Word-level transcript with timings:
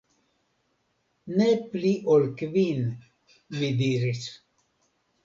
Ne 1.35 1.49
pli 1.73 1.91
ol 2.13 2.25
kvin, 2.39 2.81
mi 3.59 3.71
diris. 3.83 4.25